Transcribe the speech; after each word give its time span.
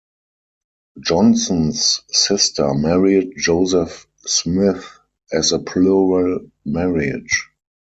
Johnson's 0.99 2.01
sister 2.09 2.73
married 2.73 3.33
Joseph 3.37 4.07
Smith 4.25 4.83
as 5.31 5.51
a 5.51 5.59
plural 5.59 6.39
marriage. 6.65 7.47